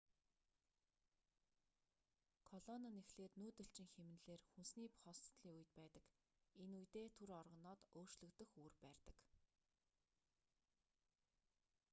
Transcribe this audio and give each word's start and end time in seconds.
колони 2.49 2.89
нь 2.91 3.01
эхлээд 3.03 3.33
нүүдэлчин 3.41 3.87
хэмнэлээр 3.95 4.41
хүнсний 4.51 4.89
хосдолын 4.99 5.53
үед 5.57 5.69
байдаг 5.79 6.03
энэ 6.61 6.73
үедээ 6.81 7.07
түр 7.17 7.29
орогноод 7.41 7.79
өөрчлөгдөх 7.97 8.51
үүр 8.61 8.73
барьдаг 8.83 9.15